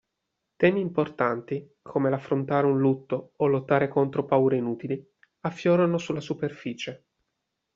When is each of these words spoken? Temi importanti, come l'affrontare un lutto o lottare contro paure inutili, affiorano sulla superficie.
Temi 0.55 0.79
importanti, 0.79 1.75
come 1.79 2.09
l'affrontare 2.09 2.65
un 2.65 2.79
lutto 2.79 3.33
o 3.35 3.45
lottare 3.45 3.87
contro 3.87 4.25
paure 4.25 4.57
inutili, 4.57 4.99
affiorano 5.41 5.99
sulla 5.99 6.21
superficie. 6.21 7.05